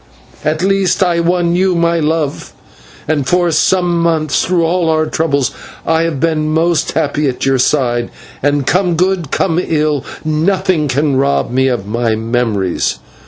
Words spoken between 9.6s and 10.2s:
ill,